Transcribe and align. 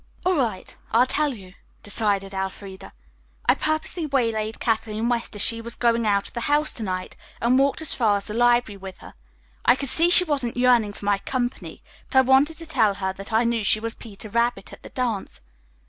"All 0.25 0.33
right, 0.35 0.75
I'll 0.91 1.05
tell 1.05 1.35
you," 1.35 1.53
decided 1.83 2.33
Elfreda. 2.33 2.91
"I 3.45 3.53
purposely 3.53 4.07
waylaid 4.07 4.59
Kathleen 4.59 5.07
West 5.09 5.35
as 5.35 5.43
she 5.43 5.61
was 5.61 5.75
going 5.75 6.07
out 6.07 6.27
of 6.27 6.33
the 6.33 6.39
house 6.49 6.71
to 6.71 6.81
night 6.81 7.15
and 7.39 7.59
walked 7.59 7.83
as 7.83 7.93
far 7.93 8.17
as 8.17 8.25
the 8.25 8.33
library 8.33 8.77
with 8.77 8.97
her. 9.01 9.13
I 9.63 9.75
could 9.75 9.89
see 9.89 10.09
she 10.09 10.23
wasn't 10.23 10.57
yearning 10.57 10.91
for 10.93 11.05
my 11.05 11.19
company, 11.19 11.83
but 12.09 12.17
I 12.17 12.21
wanted 12.21 12.57
to 12.57 12.65
tell 12.65 12.95
her 12.95 13.13
that 13.13 13.31
I 13.31 13.43
knew 13.43 13.63
she 13.63 13.79
was 13.79 13.93
'Peter 13.93 14.27
Rabbit' 14.27 14.73
at 14.73 14.81
the 14.81 14.89
dance. 14.89 15.39